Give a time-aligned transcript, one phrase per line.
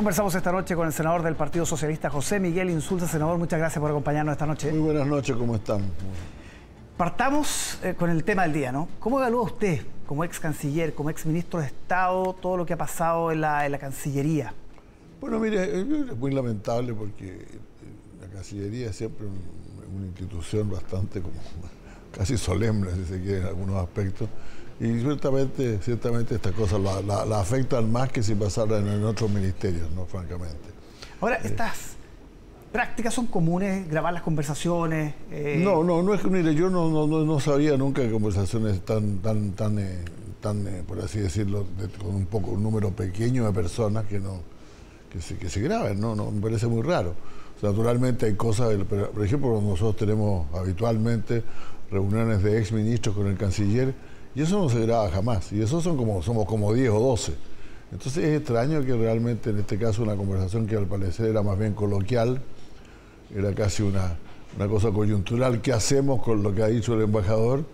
[0.00, 3.06] Conversamos esta noche con el senador del Partido Socialista, José Miguel Insulza.
[3.06, 4.72] Senador, muchas gracias por acompañarnos esta noche.
[4.72, 5.82] Muy buenas noches, ¿cómo están?
[6.96, 8.88] Partamos eh, con el tema del día, ¿no?
[8.98, 12.78] ¿Cómo evalúa usted, como ex canciller, como ex ministro de Estado, todo lo que ha
[12.78, 14.54] pasado en la, Cancillería?
[15.20, 17.46] Bueno, mire, es muy lamentable porque
[18.22, 21.36] la Cancillería es siempre una institución bastante como
[22.16, 24.30] casi solemne, si se quiere, en algunos aspectos.
[24.80, 30.06] Y ciertamente, ciertamente estas cosas la, afectan más que si pasaran en otros ministerios, ¿no?
[30.06, 30.70] Francamente.
[31.20, 31.42] Ahora, eh.
[31.44, 31.96] estas
[32.72, 35.14] prácticas son comunes, grabar las conversaciones.
[35.30, 35.60] Eh.
[35.62, 39.18] No, no, no es que, mire, yo no, no, no, sabía nunca que conversaciones tan,
[39.18, 39.98] tan, tan, eh,
[40.40, 41.66] tan por así decirlo,
[42.02, 44.40] con un poco, un número pequeño de personas que no,
[45.12, 46.14] que se, que se graben, ¿no?
[46.14, 47.14] no me parece muy raro.
[47.60, 51.42] naturalmente hay cosas, por ejemplo, nosotros tenemos habitualmente
[51.90, 53.94] reuniones de ex ministros con el canciller
[54.34, 55.52] y eso no se graba jamás.
[55.52, 57.32] Y eso son como, somos como 10 o 12.
[57.92, 61.58] Entonces es extraño que realmente en este caso una conversación que al parecer era más
[61.58, 62.40] bien coloquial,
[63.34, 64.16] era casi una,
[64.56, 67.64] una cosa coyuntural, ¿qué hacemos con lo que ha dicho el embajador?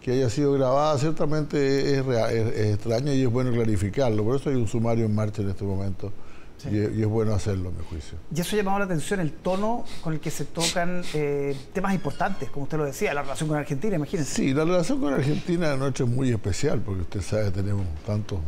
[0.00, 4.24] Que haya sido grabada, ciertamente es, es, extraño y es bueno clarificarlo.
[4.24, 6.10] Por eso hay un sumario en marcha en este momento.
[6.68, 8.18] Y, es, bueno hacerlo, a mi juicio.
[8.34, 12.50] Y eso llamado la atención, el tono con el que se tocan eh, temas importantes,
[12.50, 14.34] como usted lo decía, la relación con Argentina, imagínense.
[14.34, 18.40] Sí, la relación con Argentina anoche es muy especial, porque usted sabe, tenemos tantos,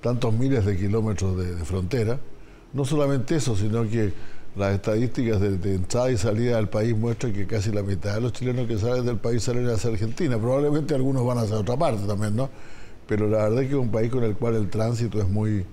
[0.00, 2.18] tantos miles de kilómetros de, frontera.
[2.72, 4.12] No solamente eso, sino que
[4.56, 8.32] las estadísticas de, entrada y salida del país muestran que casi la mitad de los
[8.32, 10.38] chilenos que salen del país salen hacia Argentina.
[10.38, 12.48] Probablemente algunos van hacia otra parte también, ¿no?
[13.06, 15.64] Pero la verdad es que es un país con el cual el tránsito es muy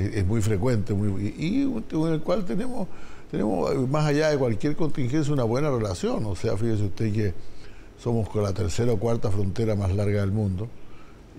[0.00, 2.88] es, muy frecuente muy, y, con el cual tenemos,
[3.30, 6.24] tenemos, más allá de cualquier contingencia, una buena relación.
[6.26, 7.34] O sea, fíjese usted que
[7.98, 10.68] somos con la tercera o cuarta frontera más larga del mundo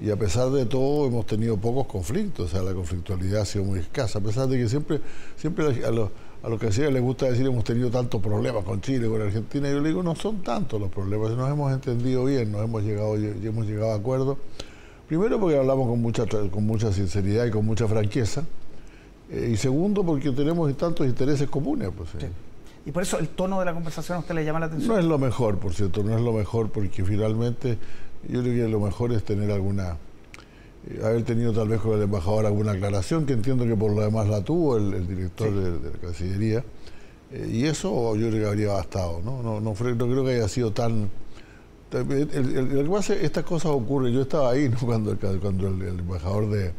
[0.02, 3.66] y a pesar de todo hemos tenido pocos conflictos, o sea, la conflictualidad ha sido
[3.66, 5.00] muy escasa, a pesar de que siempre,
[5.36, 6.10] siempre a los,
[6.42, 9.74] a los cancilleres les gusta decir hemos tenido tantos problemas con Chile, con Argentina, y
[9.74, 13.16] yo le digo, no son tantos los problemas, nos hemos entendido bien, nos hemos llegado,
[13.16, 14.38] hemos llegado a acuerdos.
[15.12, 18.46] Primero porque hablamos con mucha, con mucha sinceridad y con mucha franqueza.
[19.30, 21.90] Eh, y segundo porque tenemos tantos intereses comunes.
[21.94, 22.30] Pues, eh.
[22.86, 24.88] Y por eso el tono de la conversación a usted le llama la atención.
[24.88, 27.78] No es lo mejor, por cierto, no es lo mejor porque finalmente
[28.30, 29.98] yo creo que lo mejor es tener alguna,
[30.90, 34.00] eh, haber tenido tal vez con el embajador alguna aclaración, que entiendo que por lo
[34.00, 36.64] demás la tuvo el, director de, la Cancillería.
[37.34, 39.44] y eso yo creo que habría bastado, ¿no?
[39.44, 41.10] No, no, no creo que haya sido tan
[41.92, 44.14] lo que pasa estas cosas ocurren.
[44.14, 46.74] Yo estaba ahí cuando, cuando el, embajador de,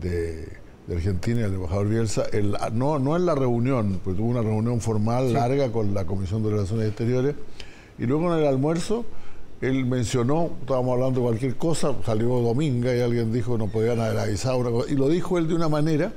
[0.00, 0.60] de,
[0.94, 2.24] Argentina, el embajador Bielsa,
[2.72, 6.50] no, no en la reunión, pues tuvo una reunión formal larga con la Comisión de
[6.50, 7.36] Relaciones Exteriores,
[7.98, 9.04] y luego en el almuerzo
[9.60, 14.18] él mencionó, estábamos hablando de cualquier cosa, salió Dominga y alguien dijo no podían haber
[14.18, 16.12] avisado una cosa, y lo dijo él de una manera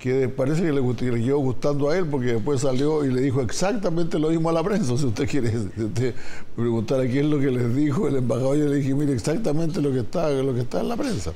[0.00, 3.42] que parece que le, le, quedó gustando a él porque después salió y le dijo
[3.42, 4.96] exactamente lo mismo a la prensa.
[4.96, 5.52] Si usted quiere
[6.56, 9.82] preguntar a quién es lo que les dijo el embajador, yo le dije, mire, exactamente
[9.82, 11.34] lo que está, lo que está en la prensa.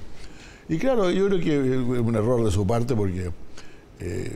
[0.66, 3.30] Y claro, yo creo que es un error de su parte porque
[4.00, 4.32] eh,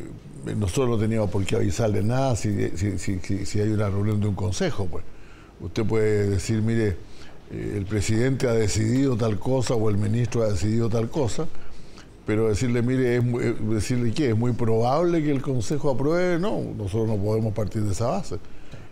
[0.59, 4.84] nosotros no teníamos por qué avisarle nada si, si, hay una reunión de un consejo.
[4.91, 5.05] pues
[5.59, 6.97] Usted puede decir, mire,
[7.50, 11.47] eh, el presidente ha decidido tal cosa o el ministro ha decidido tal cosa
[12.28, 16.61] pero decirle, mire, es eh, decirle que es muy probable que el Consejo apruebe, no,
[16.77, 18.37] nosotros no podemos partir de esa base,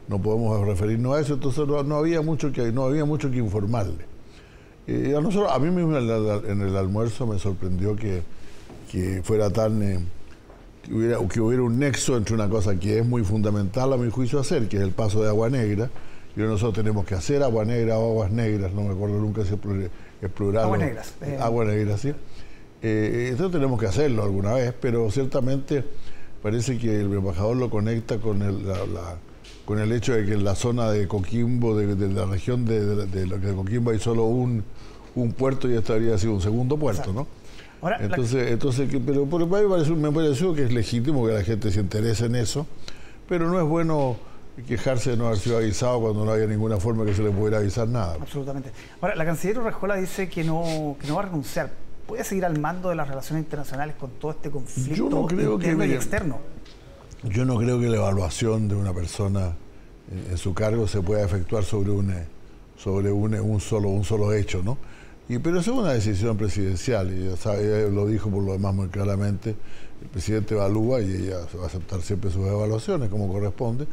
[0.09, 4.07] no podemos referirnos a eso, entonces no, había mucho que no había mucho que informarle.
[4.87, 8.23] Eh, a nosotros, a mí mismo en el, almuerzo me sorprendió que,
[9.23, 9.99] fuera tan eh,
[10.83, 14.11] que, hubiera, que hubiera un nexo entre una cosa que es muy fundamental a mi
[14.11, 15.91] juicio hacer, que es el paso de agua negra,
[16.35, 19.53] y nosotros tenemos que hacer agua negra o aguas negras, no me acuerdo nunca si
[20.23, 20.65] es plural.
[20.65, 21.15] Aguas negras.
[21.39, 22.15] Agua negra, sí.
[22.89, 25.83] Eh, esto tenemos que hacerlo alguna vez, pero ciertamente
[26.41, 28.65] parece que el embajador lo conecta con el,
[29.65, 33.07] con el hecho de que en la zona de Coquimbo, de, la región de, de,
[33.07, 34.63] de, Coquimbo hay solo un,
[35.17, 37.27] un puerto y esto habría sido un segundo puerto, ¿no?
[37.99, 41.81] entonces, entonces, pero por me pareció, me pareció que es legítimo que la gente se
[41.81, 42.69] interese en eso,
[43.29, 44.17] pero no es bueno
[44.69, 47.59] quejarse de no haber sido avisado cuando no había ninguna forma que se le pudiera
[47.59, 48.17] avisar nada.
[48.21, 48.71] Absolutamente.
[49.01, 52.59] Ahora, la canciller Urrejola dice que no, que no va a renunciar puede seguir al
[52.59, 56.39] mando de las relaciones internacionales con todo este conflicto interno y externo?
[57.23, 59.55] Yo no creo que la evaluación de una persona
[60.31, 62.15] en, su cargo se pueda efectuar sobre un
[62.77, 64.79] sobre un, solo un solo hecho, ¿no?
[65.29, 69.57] Y, pero es una decisión presidencial, y ella lo dijo por lo demás muy claramente,
[70.03, 73.87] el presidente evalúa y ella va a aceptar siempre sus evaluaciones como corresponde,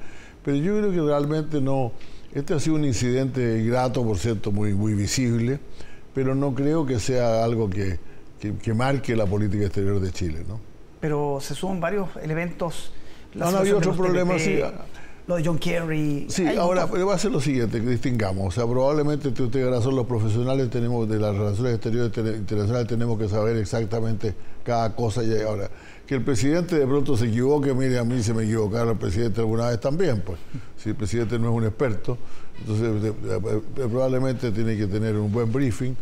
[0.44, 1.94] pero yo creo que realmente no,
[2.34, 5.60] este ha sido un incidente grato, por cierto, muy, muy visible,
[6.14, 8.00] pero no creo que sea algo que,
[8.74, 10.74] marque la política exterior de Chile, ¿no?
[11.04, 12.94] pero se suman varios elementos.
[13.34, 14.62] No, no había otro problema, sí.
[15.26, 16.26] Lo de John Kerry.
[16.30, 18.48] Sí, ahora va a ser lo siguiente, que distingamos.
[18.48, 23.30] O sea, probablemente usted son los profesionales tenemos de las relaciones exteriores internacionales tenemos que
[23.30, 24.34] saber exactamente
[24.64, 25.24] cada cosa.
[25.24, 25.70] Y ahora,
[26.06, 29.40] que el presidente de pronto se equivoque, mire, a mí se me equivocaron el presidente
[29.40, 30.40] alguna vez también, pues.
[30.78, 32.18] Si el presidente no es un experto,
[32.60, 33.14] entonces
[33.76, 35.96] probablemente tiene que tener un buen briefing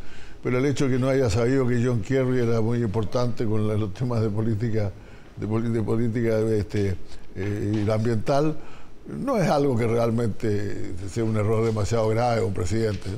[0.44, 3.68] pero el hecho de que no haya sabido que John Kerry era muy importante con
[3.68, 4.92] los temas de política
[5.38, 6.96] de, política este,
[7.36, 8.58] eh, ambiental
[9.08, 13.10] no es algo que realmente sea un error demasiado grave un presidente.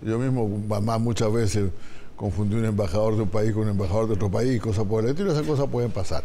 [0.00, 0.48] Yo mismo
[0.80, 1.70] más muchas veces
[2.16, 5.10] confundí un embajador de un país con un embajador de otro país, cosas por el
[5.10, 6.24] estilo, esas cosas pueden pasar.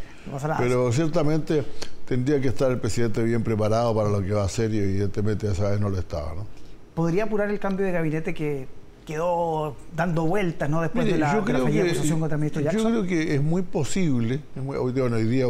[0.57, 1.63] Pero ciertamente
[2.05, 5.47] tendría que estar el presidente bien preparado para lo que va a hacer y evidentemente
[5.47, 6.33] esa vez no lo estaba.
[6.33, 6.45] ¿no?
[6.95, 8.67] ¿Podría apurar el cambio de gabinete que
[9.05, 10.81] quedó dando vueltas ¿no?
[10.81, 12.81] después de la, yo creo que, acusación contra el ministro Jackson?
[12.81, 15.47] Yo creo que es muy posible, hoy, día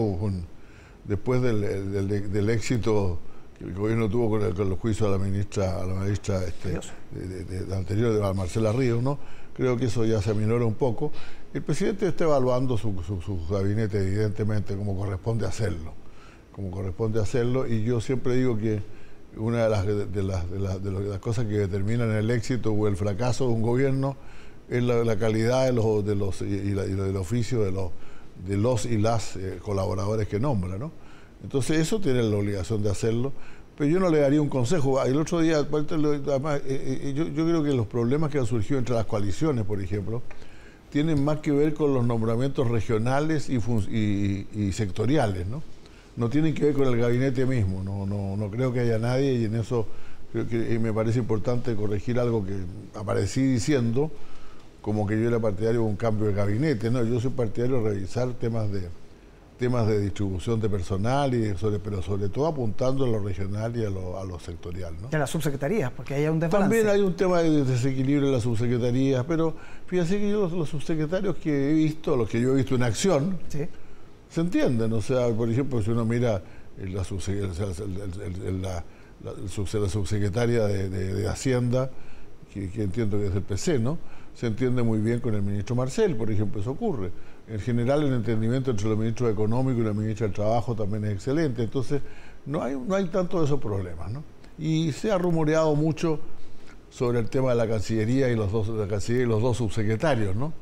[1.06, 3.20] después del, éxito
[3.64, 6.80] el gobierno tuvo con, el, los juicios a la ministra, a la ministra este,
[7.12, 9.18] de, anterior, de Marcela Ríos, ¿no?
[9.54, 11.12] creo que eso ya se aminora un poco.
[11.54, 15.94] El presidente está evaluando su, su gabinete, evidentemente, como corresponde hacerlo,
[16.52, 18.82] como corresponde hacerlo, y yo siempre digo que
[19.38, 23.48] una de las, de, las, de, las, cosas que determinan el éxito o el fracaso
[23.48, 24.16] de un gobierno
[24.70, 27.92] es la, calidad de los, de los y, del oficio de los,
[28.46, 30.92] de los y las eh, colaboradores que nombra, ¿no?
[31.44, 33.34] Entonces eso tiene la obligación de hacerlo,
[33.78, 35.04] pero yo no le daría un consejo.
[35.04, 39.06] El otro día, eh, eh, yo, creo que los problemas que han surgido entre las
[39.06, 40.22] coaliciones, por ejemplo,
[40.90, 45.62] tienen más que ver con los nombramientos regionales y sectoriales, ¿no?
[46.16, 47.84] no tienen que ver con el gabinete mismo.
[47.84, 49.88] No, no, no creo que haya nadie y en eso
[50.32, 52.54] creo que me parece importante corregir algo que
[52.98, 54.12] aparecí diciendo,
[54.82, 56.92] como que yo era partidario de un cambio de gabinete.
[56.92, 58.90] No, yo soy partidario de revisar temas de
[59.64, 63.86] temas de distribución de personal y sobre, pero sobre todo apuntando a lo regional y
[63.86, 64.94] a lo, a lo sectorial.
[65.02, 65.08] ¿no?
[65.10, 66.76] Y a las subsecretarías, porque hay un desbalance.
[66.76, 69.56] También hay un tema de desequilibrio en las subsecretarías, pero
[69.88, 73.40] fíjense que yo los, subsecretarios que he visto, los que yo he visto en acción,
[73.48, 73.66] ¿Sí?
[74.28, 74.92] se entienden.
[74.92, 76.44] O sea, por ejemplo, si uno mira
[76.78, 77.06] la,
[79.48, 81.90] subsecretaria de, Hacienda,
[82.54, 83.98] que, entiendo que es el PC, ¿no?
[84.36, 87.12] Se entiende muy bien con el ministro Marcel, por ejemplo, eso ocurre.
[87.48, 91.14] En general, el entendimiento entre los ministros económicos y la ministra del Trabajo también es
[91.14, 91.64] excelente.
[91.64, 92.02] Entonces,
[92.46, 94.24] no hay, no hay tanto de esos problemas, ¿no?
[94.58, 96.20] Y se ha rumoreado mucho
[96.90, 100.36] sobre el tema de la Cancillería y los dos, la Cancillería y los dos subsecretarios,
[100.36, 100.54] ¿no?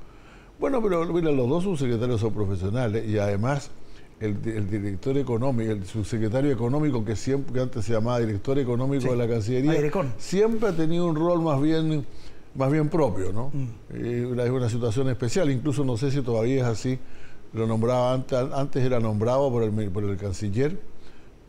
[0.59, 3.71] Bueno, pero mira, los dos subsecretarios son profesionales y además
[4.19, 9.27] el, director económico, el subsecretario económico que siempre antes se llamaba director económico de la
[9.27, 12.05] Cancillería, siempre ha tenido un rol más bien
[12.55, 13.51] más bien propio, ¿no?
[13.53, 13.67] Mm.
[13.93, 16.99] Eh, es una situación especial, incluso no sé si todavía es así.
[17.53, 20.79] Lo nombraba antes, antes era nombrado por el, por el canciller,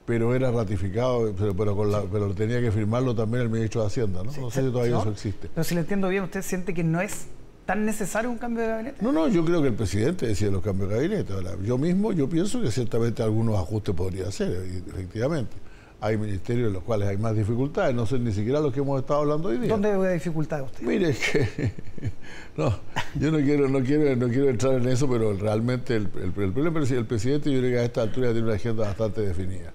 [0.05, 3.87] pero era ratificado, pero, pero, con la, pero tenía que firmarlo también el ministro de
[3.87, 4.33] Hacienda, ¿no?
[4.33, 5.49] no sé si todavía eso existe.
[5.55, 7.27] Pero si le entiendo bien, ¿usted siente que no es
[7.67, 9.05] tan necesario un cambio de gabinete?
[9.05, 11.35] No, no, yo creo que el presidente decide los cambios de gabinete.
[11.65, 14.53] yo mismo, yo pienso que ciertamente algunos ajustes podría hacer,
[14.89, 15.57] efectivamente.
[16.03, 19.01] Hay ministerios en los cuales hay más dificultades, no sé ni siquiera los que hemos
[19.01, 19.69] estado hablando hoy día.
[19.69, 20.83] ¿Dónde hay dificultades usted?
[20.85, 21.73] Mire, es que
[22.57, 22.75] no,
[23.21, 27.07] yo no quiero, no quiero, no quiero entrar en eso, pero realmente el, el, el
[27.07, 29.73] presidente yo creo que a esta altura tiene una agenda bastante definida.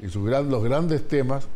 [0.00, 1.46] Y sus gran, los grandes temas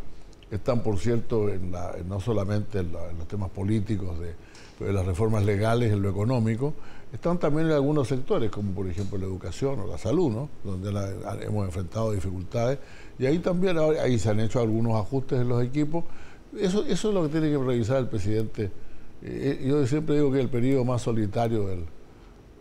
[0.51, 5.91] están, por cierto, en la, no solamente en los temas políticos de las reformas legales
[5.91, 6.75] en lo económico,
[7.11, 10.49] están también en algunos sectores, como por ejemplo la educación o la salud, ¿no?
[10.63, 10.89] donde
[11.45, 12.79] hemos enfrentado dificultades,
[13.19, 16.03] y ahí también ahí se han hecho algunos ajustes en los equipos.
[16.57, 18.71] Eso, eso es lo que tiene que revisar el presidente.
[19.23, 21.83] Eh, yo siempre digo que el periodo más solitario del,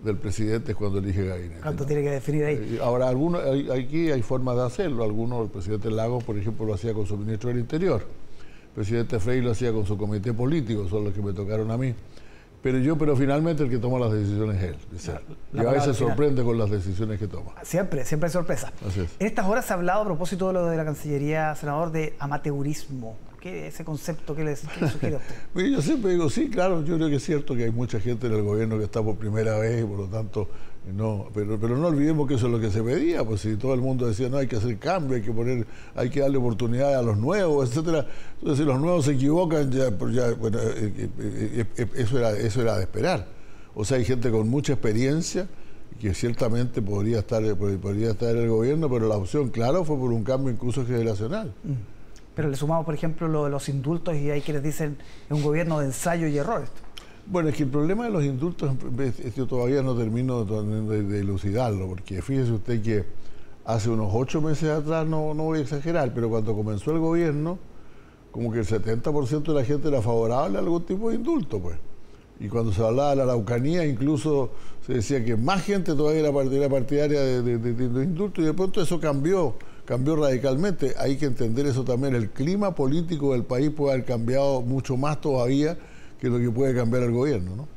[0.03, 1.61] del presidente es cuando elige gabinete.
[1.61, 2.55] ¿Cuánto tiene que definir ahí?
[2.55, 5.05] Eh, ahora, algunos, aquí hay formas de hacerlo.
[5.05, 8.03] Algunos, el presidente Lagos, por ejemplo, lo hacía con su ministro del Interior
[8.77, 11.95] presidente Frey lo hacía con su comité político, son los que me tocaron a mí.
[12.63, 15.19] Pero yo, pero finalmente el que toma las decisiones es él.
[15.53, 17.53] y a veces sorprende con las decisiones que toma.
[17.63, 18.73] Siempre, siempre hay sorpresa.
[19.19, 22.15] En estas horas se ha hablado a propósito de lo de la Cancillería, senador, de
[22.19, 23.17] amateurismo.
[23.41, 25.37] ¿Qué ese concepto que le, sugiere a usted?
[25.71, 28.33] yo siempre digo, sí, claro, yo creo que es cierto que hay mucha gente en
[28.33, 30.49] el gobierno que está por primera vez y por lo tanto
[30.95, 33.75] no, pero, pero no olvidemos que eso es lo que se pedía, pues si todo
[33.75, 35.67] el mundo decía, no, hay que hacer cambio, hay que poner,
[35.97, 38.07] hay que darle oportunidades a los nuevos, etcétera.
[38.39, 42.31] Entonces, si los nuevos se equivocan, ya, pues ya bueno, eh, eh, eh, eso, era,
[42.33, 43.27] eso era de esperar.
[43.75, 45.49] O sea, hay gente con mucha experiencia
[46.01, 50.13] que ciertamente podría estar, podría estar en el gobierno, pero la opción, claro, fue por
[50.13, 51.53] un cambio incluso generacional.
[51.65, 51.73] Mm.
[52.37, 55.43] Pero le sumamos, por ejemplo, lo de los indultos y hay quienes dicen es un
[55.43, 56.65] gobierno de ensayo y error.
[57.29, 58.71] Bueno, es que el problema de los indultos,
[59.37, 63.05] yo todavía no termino de, de, elucidarlo, porque fíjese usted que
[63.65, 67.59] hace unos ocho meses atrás, no, no voy a exagerar, pero cuando comenzó el gobierno,
[68.31, 71.77] como que el 70% de la gente era favorable a algún tipo de indulto, pues.
[72.39, 74.51] Y cuando se hablaba de la Araucanía, incluso
[74.87, 79.01] se decía que más gente todavía era partidaria de, de, indulto, y de pronto eso
[79.01, 80.95] cambió, cambió radicalmente.
[80.97, 82.15] Hay que entender eso también.
[82.15, 85.77] El clima político del país puede haber cambiado mucho más todavía
[86.21, 87.69] que lo que puede cambiar el gobierno, ¿no?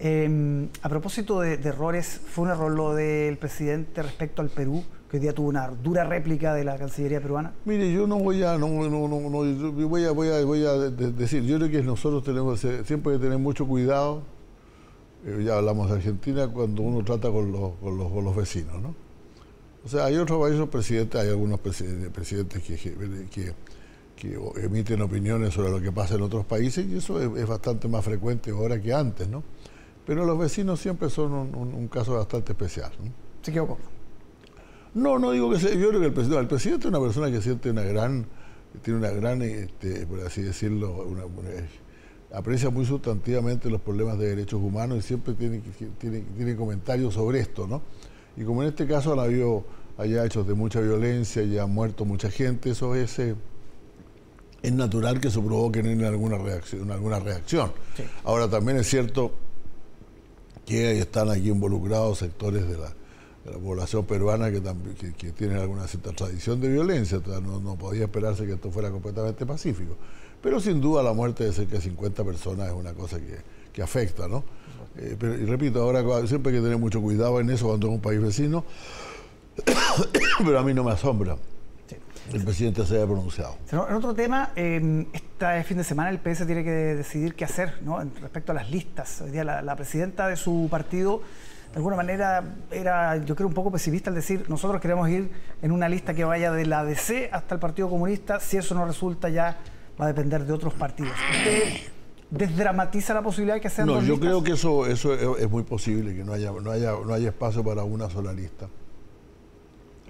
[0.00, 5.16] Em, a propósito de, errores, ¿fue un error lo del presidente respecto al Perú, que
[5.16, 7.52] hoy día tuvo una dura réplica de la Cancillería peruana?
[7.64, 11.42] Mire, yo no voy a, no, no, no, voy a, voy a, voy a decir,
[11.42, 14.22] yo creo que nosotros tenemos siempre que tener mucho cuidado,
[15.26, 18.80] eh, ya hablamos de Argentina, cuando uno trata con los, con los, con los vecinos,
[18.80, 18.94] ¿no?
[19.84, 23.52] O sea, hay otros países presidentes, hay algunos presidentes que, que que
[24.62, 28.50] emiten opiniones sobre lo que pasa en otros países y eso es, bastante más frecuente
[28.50, 29.42] ahora que antes, ¿no?
[30.06, 32.90] Pero los vecinos siempre son un, caso bastante especial.
[32.98, 33.12] ¿no?
[33.42, 33.78] ¿Se equivocó?
[34.94, 37.30] No, no digo que sea, yo creo que el presidente, el presidente es una persona
[37.30, 38.26] que siente una gran,
[38.82, 41.06] tiene una gran, este, por así decirlo,
[42.32, 45.60] aprecia muy sustantivamente los problemas de derechos humanos y siempre tiene,
[45.98, 47.82] tiene, tiene comentarios sobre esto, ¿no?
[48.36, 49.64] Y como en este caso han habido
[49.98, 53.18] haya hechos de mucha violencia y ha muerto mucha gente, eso es...
[53.18, 53.34] Eh,
[54.62, 56.90] es natural que se provoque en alguna reacción.
[56.90, 57.72] Alguna reacción.
[58.24, 59.32] Ahora también es cierto
[60.66, 62.92] que están aquí involucrados sectores de la,
[63.62, 67.20] población peruana que, también, que, tienen alguna cierta tradición de violencia.
[67.40, 69.96] No, no, podía esperarse que esto fuera completamente pacífico.
[70.42, 73.18] Pero sin duda la muerte de cerca de 50 personas es una cosa
[73.72, 74.42] que, afecta, ¿no?
[74.96, 78.00] Eh, y repito, ahora siempre hay que tener mucho cuidado en eso cuando es un
[78.00, 78.64] país vecino,
[80.44, 81.36] pero a mí no me asombra
[82.32, 83.56] el presidente se haya pronunciado.
[83.70, 88.02] En otro tema, este fin de semana el PS tiene que decidir qué hacer ¿no?
[88.20, 89.20] respecto a las listas.
[89.22, 91.22] Hoy día la, presidenta de su partido,
[91.70, 95.30] de alguna manera, era, yo creo, un poco pesimista al decir, nosotros queremos ir
[95.62, 98.40] en una lista que vaya de la DC hasta el Partido Comunista.
[98.40, 99.58] Si eso no resulta, ya
[100.00, 101.12] va a depender de otros partidos.
[101.30, 101.80] ¿Usted
[102.30, 106.14] desdramatiza la posibilidad de que sean No, yo creo que eso, eso es muy posible,
[106.14, 108.68] que no haya, no, haya, no haya espacio para una sola lista.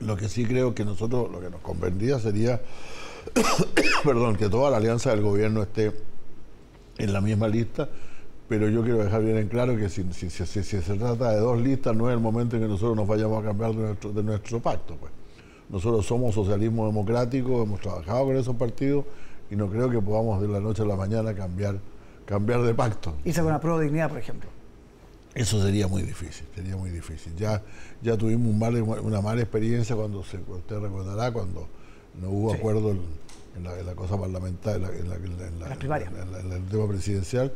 [0.01, 2.61] Lo que sí creo que nosotros, lo que nos convendría sería,
[4.05, 5.93] perdón, que toda la alianza del gobierno esté
[6.99, 7.89] en la misma lista,
[8.49, 12.09] pero yo quiero dejar bien en claro que si, se trata de dos listas, no
[12.09, 14.97] es el momento en que nosotros nos vayamos a cambiar de nuestro, de nuestro pacto.
[14.97, 15.13] Pues.
[15.69, 19.05] Nosotros somos socialismo democrático, hemos trabajado con esos partidos
[19.51, 21.79] y no creo que podamos de la noche a la mañana cambiar,
[22.25, 23.15] cambiar de pacto.
[23.25, 24.58] ¿Y con la prueba de dignidad, por ejemplo?
[25.39, 27.35] Eso sería muy difícil, sería muy difícil.
[27.37, 27.63] Ya,
[28.03, 28.53] ya tuvimos
[29.03, 31.69] una mala experiencia cuando se, usted recordará cuando
[32.21, 37.53] no hubo acuerdo en, la, cosa parlamentaria, en, en, el tema presidencial,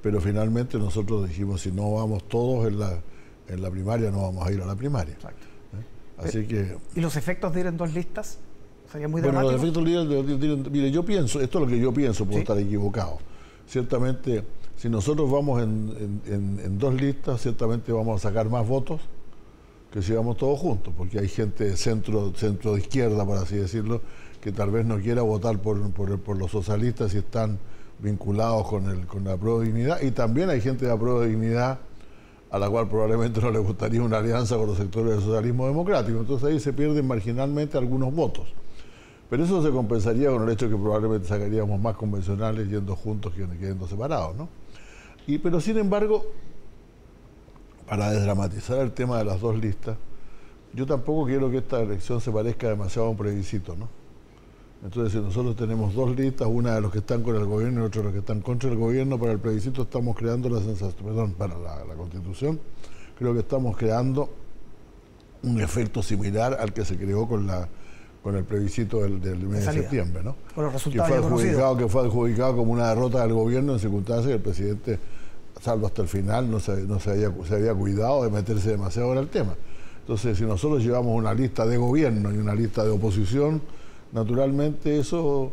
[0.00, 3.00] pero finalmente nosotros dijimos si no vamos todos en la,
[3.48, 5.14] en la primaria, no vamos a ir a la primaria.
[5.14, 5.46] Exacto.
[5.74, 6.24] ¿Eh?
[6.24, 6.76] Así que.
[6.94, 8.38] ¿Y los efectos de ir en dos listas?
[8.90, 11.92] Sería muy bueno, los efectos de ir, mire, yo pienso, esto es lo que yo
[11.92, 13.18] pienso, puedo estar equivocado.
[13.66, 14.44] Ciertamente
[14.76, 19.00] si nosotros vamos en, dos listas, ciertamente vamos a sacar más votos
[19.92, 23.56] que si vamos todos juntos, porque hay gente de centro, centro de izquierda, por así
[23.56, 24.00] decirlo,
[24.40, 27.58] que tal vez no quiera votar por, los socialistas y están
[28.00, 31.20] vinculados con, el, con la prueba de dignidad, y también hay gente de la prueba
[31.20, 31.78] de dignidad
[32.54, 36.20] a la cual probablemente no le gustaría una alianza con los sectores del socialismo democrático.
[36.20, 38.46] Entonces ahí se pierden marginalmente algunos votos.
[39.28, 43.32] Pero eso se compensaría con el hecho de que probablemente sacaríamos más convencionales yendo juntos
[43.32, 44.48] que yendo separados, ¿no?
[45.26, 46.24] Y, pero sin embargo,
[47.88, 49.96] para desdramatizar el tema de las dos listas,
[50.72, 53.88] yo tampoco quiero que esta elección se parezca demasiado a un plebiscito, ¿no?
[54.84, 57.86] Entonces, si nosotros tenemos dos listas, una de los que están con el gobierno y
[57.86, 61.06] otra de los que están contra el gobierno, para el plebiscito estamos creando la sensación,
[61.06, 62.60] perdón, para la, constitución,
[63.18, 64.28] creo que estamos creando
[65.42, 67.66] un efecto similar al que se creó con la
[68.24, 70.34] con el plebiscito del, mes de septiembre, ¿no?
[70.54, 73.78] Con los resultados que fue adjudicado, que fue adjudicado como una derrota del gobierno en
[73.78, 74.98] circunstancias que el presidente
[75.60, 79.12] salvo hasta el final, no, se, no se, había, se había cuidado de meterse demasiado
[79.12, 79.54] en el tema.
[80.00, 83.60] Entonces, si nosotros llevamos una lista de gobierno y una lista de oposición,
[84.10, 85.52] naturalmente eso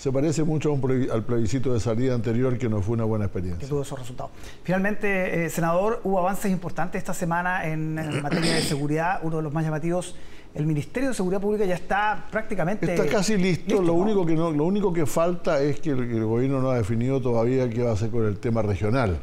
[0.00, 0.74] se parece mucho
[1.12, 3.60] al plebiscito de salida anterior que no fue una buena experiencia.
[3.60, 4.32] Que tuvo esos resultados.
[4.62, 9.52] Finalmente, eh, senador, hubo avances importantes esta semana en, materia de seguridad, uno de los
[9.52, 10.16] más llamativos.
[10.54, 12.94] El Ministerio de Seguridad Pública ya está prácticamente...
[12.94, 16.62] Está casi listo, lo, único que no, lo único que falta es que el gobierno
[16.62, 19.20] no ha definido todavía qué va a hacer con el tema regional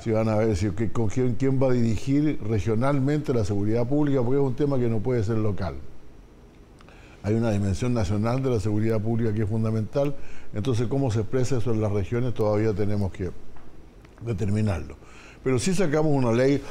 [0.00, 4.22] si van a ver si, con quién, quién va a dirigir regionalmente la seguridad pública,
[4.22, 5.76] porque es un tema que no puede ser local.
[7.24, 10.14] Hay una dimensión nacional de la seguridad pública que es fundamental,
[10.52, 13.30] entonces cómo se expresa eso en las regiones todavía tenemos que,
[14.24, 14.96] determinarlo.
[15.42, 16.62] Pero sí sacamos una ley,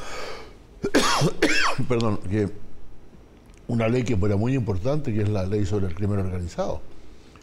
[1.87, 2.49] perdón, que
[3.67, 6.81] una ley que era muy importante, que es la ley sobre el crimen organizado.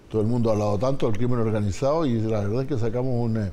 [0.08, 3.14] Todo el mundo ha hablado tanto del crimen organizado y la verdad es que sacamos
[3.14, 3.52] un, eh,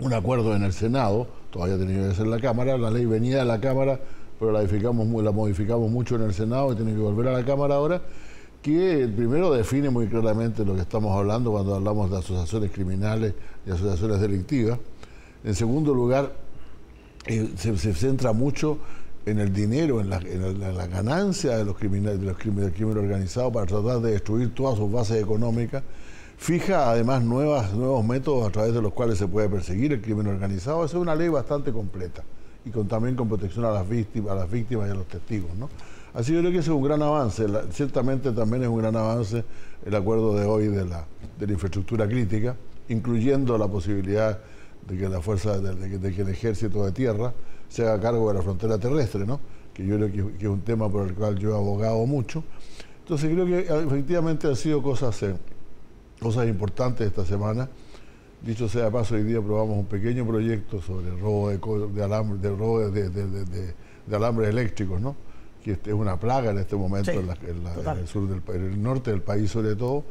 [0.00, 3.44] un acuerdo en el Senado, todavía tenía que ser la Cámara, la ley venía de
[3.44, 4.00] la Cámara,
[4.38, 7.44] pero la modificamos, la modificamos mucho en el Senado y tiene que volver a la
[7.44, 8.02] Cámara ahora,
[8.62, 13.34] que primero define muy claramente lo que estamos hablando cuando hablamos de asociaciones criminales
[13.66, 14.78] y asociaciones delictivas.
[15.44, 16.32] En segundo lugar,
[17.26, 18.78] eh, se, centra mucho
[19.26, 24.12] en el dinero, en la, ganancia de los criminales, del crimen organizado para tratar de
[24.12, 25.82] destruir todas sus bases económicas.
[26.36, 30.26] Fija además nuevas, nuevos métodos a través de los cuales se puede perseguir el crimen
[30.28, 30.84] organizado.
[30.84, 32.22] es una ley bastante completa
[32.64, 35.50] y con, también con protección a las víctimas, a las víctimas y a los testigos.
[35.56, 35.68] ¿no?
[36.18, 37.46] Así que creo que ese es un gran avance.
[37.70, 39.44] ciertamente también es un gran avance
[39.86, 41.06] el acuerdo de hoy de la,
[41.38, 42.56] de la infraestructura crítica,
[42.88, 44.36] incluyendo la posibilidad
[44.88, 47.32] de que la fuerza, de, que el ejército de tierra
[47.68, 49.38] se haga cargo de la frontera terrestre, ¿no?
[49.72, 52.42] que yo creo que, es un tema por el cual yo he abogado mucho.
[52.98, 55.36] Entonces creo que efectivamente han sido cosas, eh,
[56.18, 57.68] cosas importantes esta semana.
[58.42, 62.40] Dicho sea de paso, hoy día probamos un pequeño proyecto sobre robo de, de alambre,
[62.40, 65.27] de robo de, de, alambres eléctricos, ¿no?
[65.62, 67.28] Que es una plaga en este momento en,
[67.98, 70.04] el sur del en el norte del país sobre todo,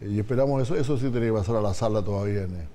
[0.00, 2.68] eh, y esperamos eso, eso sí tiene que pasar a la sala todavía en,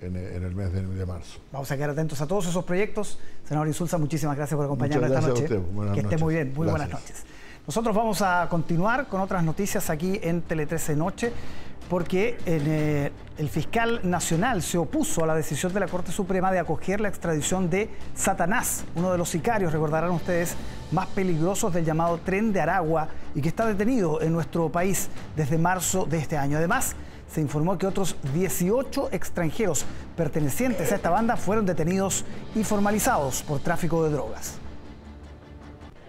[0.00, 1.40] en, el mes de, marzo.
[1.52, 3.18] Vamos a quedar atentos a todos esos proyectos.
[3.44, 5.46] Senador Insulza, muchísimas gracias por acompañarnos esta noche.
[5.94, 7.24] que esté muy bien, muy buenas noches.
[7.66, 11.32] Nosotros vamos a continuar con otras noticias aquí en Tele 13 Noche
[11.88, 16.58] porque eh, el fiscal nacional se opuso a la decisión de la Corte Suprema de
[16.58, 20.54] acoger la extradición de Satanás, uno de los sicarios, recordarán ustedes,
[20.90, 25.58] más peligrosos del llamado Tren de Aragua y que está detenido en nuestro país desde
[25.58, 26.58] marzo de este año.
[26.58, 26.96] Además,
[27.30, 29.84] se informó que otros 18 extranjeros
[30.16, 34.58] pertenecientes a esta banda fueron detenidos y formalizados por tráfico de drogas.